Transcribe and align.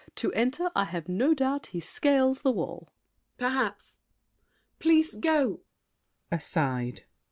To 0.15 0.33
enter, 0.33 0.71
I 0.75 0.85
have 0.85 1.07
no 1.07 1.35
doubt 1.35 1.67
he 1.67 1.79
scales 1.79 2.41
the 2.41 2.49
wall. 2.51 2.89
MARION. 3.37 3.37
Perhaps. 3.37 3.97
Please 4.79 5.13
go! 5.13 5.59
[Aside. 6.31 7.03